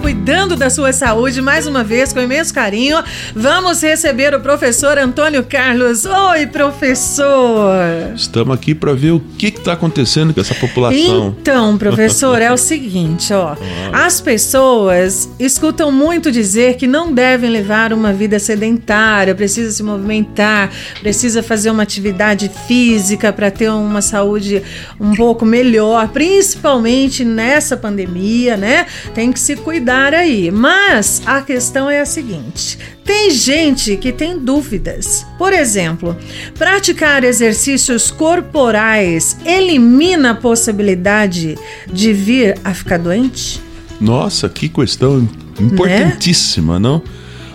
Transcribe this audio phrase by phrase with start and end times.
[0.00, 3.02] cuidando da sua saúde mais uma vez com imenso carinho.
[3.34, 6.04] Vamos receber o professor Antônio Carlos.
[6.04, 7.74] Oi, professor.
[8.16, 11.36] Estamos aqui para ver o que está acontecendo com essa população.
[11.40, 13.54] Então, professor, é o seguinte, ó.
[13.92, 20.70] As pessoas escutam muito dizer que não devem levar uma vida sedentária, precisa se movimentar,
[21.00, 24.62] precisa fazer uma atividade física para ter uma saúde
[24.98, 28.86] um pouco melhor, principalmente nessa pandemia, né?
[29.14, 30.50] Tem que se cuidar aí.
[30.50, 35.26] Mas a questão é a seguinte: tem gente que tem dúvidas.
[35.36, 36.16] Por exemplo,
[36.58, 41.56] praticar exercícios corporais elimina a possibilidade
[41.92, 43.60] de vir a ficar doente?
[44.00, 45.28] Nossa, que questão
[45.60, 46.88] importantíssima, né?
[46.88, 47.02] não?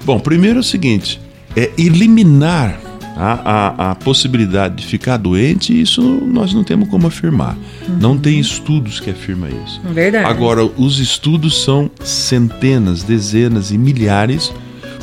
[0.04, 1.20] Bom, primeiro é o seguinte:
[1.56, 2.85] é eliminar
[3.16, 7.58] a, a, a, possibilidade de ficar doente, isso nós não temos como afirmar.
[7.88, 7.98] Uhum.
[8.00, 9.82] Não tem estudos que afirmam isso.
[9.94, 10.26] Verdade.
[10.26, 14.52] Agora, os estudos são centenas, dezenas e milhares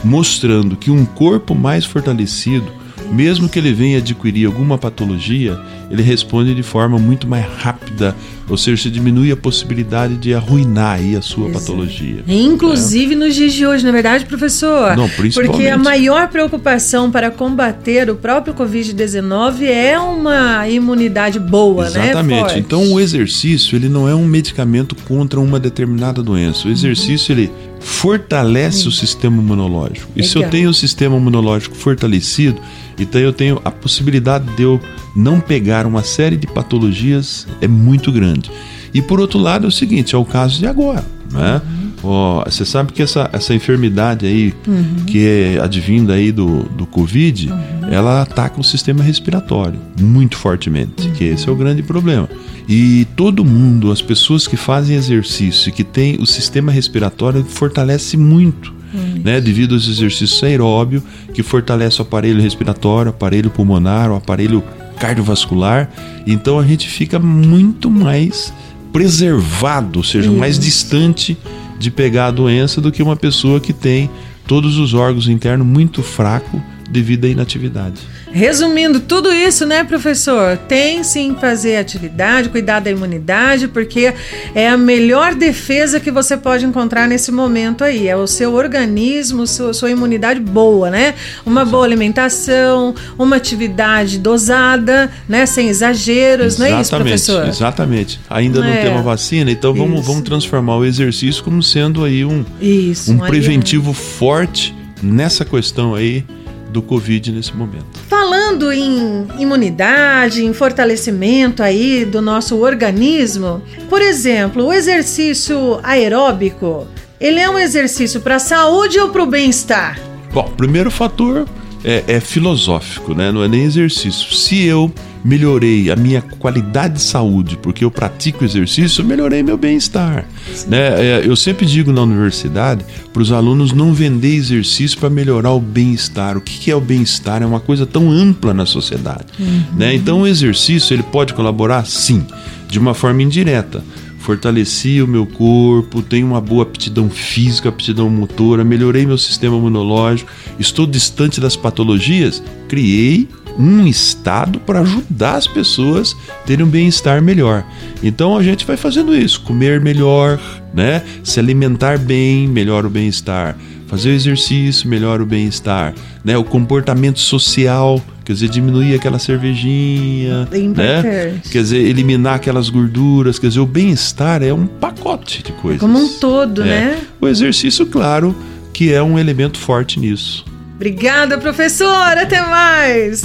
[0.04, 2.81] mostrando que um corpo mais fortalecido
[3.12, 5.58] mesmo que ele venha adquirir alguma patologia,
[5.90, 8.16] ele responde de forma muito mais rápida,
[8.48, 11.66] ou seja, se diminui a possibilidade de arruinar aí a sua Exato.
[11.66, 12.24] patologia.
[12.26, 13.26] Inclusive né?
[13.26, 14.96] nos dias de hoje, na é verdade, professor?
[14.96, 15.52] Não, principalmente.
[15.52, 22.14] Porque a maior preocupação para combater o próprio Covid-19 é uma imunidade boa, Exatamente.
[22.14, 22.36] né?
[22.38, 22.58] Exatamente.
[22.58, 26.66] Então o exercício, ele não é um medicamento contra uma determinada doença.
[26.68, 27.40] O exercício, uhum.
[27.40, 27.52] ele
[27.82, 28.88] fortalece uhum.
[28.88, 30.10] o sistema imunológico.
[30.14, 30.30] E Legal.
[30.30, 32.60] se eu tenho o sistema imunológico fortalecido,
[32.98, 34.80] então eu tenho a possibilidade de eu
[35.14, 38.50] não pegar uma série de patologias é muito grande.
[38.94, 41.60] E por outro lado é o seguinte, é o caso de agora, né?
[41.64, 41.82] Uhum.
[42.04, 45.04] Oh, você sabe que essa, essa enfermidade aí, uhum.
[45.06, 47.88] que é advinda aí do, do Covid, uhum.
[47.90, 52.28] ela ataca o sistema respiratório muito fortemente, que esse é o grande problema.
[52.68, 58.16] E todo mundo, as pessoas que fazem exercício e que tem o sistema respiratório fortalece
[58.16, 58.82] muito
[59.24, 61.02] né, devido aos exercícios aeróbio,
[61.32, 64.62] que fortalece o aparelho respiratório, o aparelho pulmonar, o aparelho
[64.98, 65.90] cardiovascular.
[66.26, 68.52] Então a gente fica muito mais
[68.92, 70.38] preservado, ou seja, Isso.
[70.38, 71.36] mais distante
[71.78, 74.10] de pegar a doença do que uma pessoa que tem
[74.46, 78.00] todos os órgãos internos muito fracos devido à inatividade.
[78.32, 80.56] Resumindo tudo isso, né, professor?
[80.56, 84.14] Tem sim fazer atividade, cuidar da imunidade, porque
[84.54, 88.08] é a melhor defesa que você pode encontrar nesse momento aí.
[88.08, 91.14] É o seu organismo, sua, sua imunidade boa, né?
[91.44, 95.44] Uma boa alimentação, uma atividade dosada, né?
[95.44, 97.46] Sem exageros, exatamente, não é isso, professor?
[97.46, 98.20] Exatamente.
[98.30, 98.82] Ainda não é.
[98.82, 103.92] temos vacina, então vamos, vamos transformar o exercício como sendo aí um, isso, um preventivo
[103.92, 106.24] forte nessa questão aí
[106.72, 107.98] do Covid nesse momento.
[108.08, 116.86] Falando em imunidade, em fortalecimento aí do nosso organismo, por exemplo, o exercício aeróbico,
[117.20, 120.00] ele é um exercício para a saúde ou para o bem-estar?
[120.32, 121.46] Bom, primeiro fator
[121.84, 123.32] é, é filosófico, né?
[123.32, 124.32] Não é nem exercício.
[124.34, 124.92] Se eu
[125.24, 130.26] melhorei a minha qualidade de saúde porque eu pratico exercício, eu melhorei meu bem-estar.
[130.66, 130.78] Né?
[130.78, 135.60] É, eu sempre digo na universidade para os alunos não vender exercício para melhorar o
[135.60, 136.36] bem-estar.
[136.36, 137.42] O que é o bem-estar?
[137.42, 139.26] É uma coisa tão ampla na sociedade.
[139.38, 139.62] Uhum.
[139.76, 139.94] Né?
[139.94, 141.86] Então o exercício ele pode colaborar?
[141.86, 142.26] Sim,
[142.68, 143.82] de uma forma indireta
[144.22, 150.30] fortaleci o meu corpo, tenho uma boa aptidão física, aptidão motora, melhorei meu sistema imunológico,
[150.58, 153.28] estou distante das patologias, criei
[153.58, 157.66] um estado para ajudar as pessoas a terem um bem-estar melhor.
[158.02, 160.40] Então a gente vai fazendo isso, comer melhor,
[160.72, 161.02] né?
[161.22, 163.58] Se alimentar bem, melhora o bem-estar.
[163.88, 165.94] Fazer o exercício, melhora o bem-estar,
[166.24, 166.38] né?
[166.38, 171.40] O comportamento social, quer dizer, diminuir aquela cervejinha, né?
[171.50, 175.80] Quer dizer, eliminar aquelas gorduras, quer dizer, o bem-estar é um pacote de coisas.
[175.80, 176.66] Como um todo, é.
[176.66, 177.00] né?
[177.20, 178.34] O exercício, claro,
[178.72, 180.44] que é um elemento forte nisso.
[180.76, 182.18] Obrigada, professor.
[182.18, 183.22] Até mais.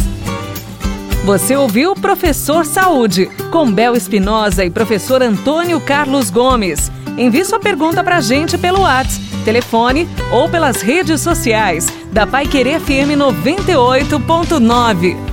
[1.25, 6.89] Você ouviu Professor Saúde, com Bel Espinosa e professor Antônio Carlos Gomes.
[7.17, 12.45] Envie sua pergunta para a gente pelo WhatsApp, telefone ou pelas redes sociais da Pai
[12.45, 15.26] Querer FM 98.9.